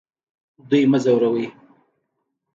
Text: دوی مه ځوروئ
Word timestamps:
دوی 0.69 0.83
مه 0.91 0.99
ځوروئ 1.03 1.45